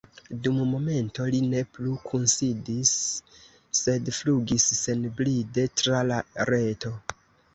[0.45, 2.93] Dum momento li ne plu kunsidis,
[3.79, 6.21] sed flugis senbride tra la
[6.53, 6.95] reto.